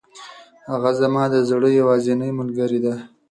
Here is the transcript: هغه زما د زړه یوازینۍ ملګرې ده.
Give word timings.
هغه 0.71 0.91
زما 1.01 1.23
د 1.33 1.35
زړه 1.49 1.69
یوازینۍ 1.79 2.31
ملګرې 2.39 2.79
ده. 2.85 2.93